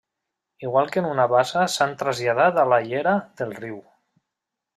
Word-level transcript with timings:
Igual 0.67 0.87
que 0.95 0.99
en 1.01 1.07
una 1.09 1.27
bassa 1.33 1.65
s'han 1.73 1.93
traslladat 1.99 2.59
a 2.63 2.67
la 2.73 2.81
llera 2.87 3.15
del 3.43 3.55
riu. 3.61 3.79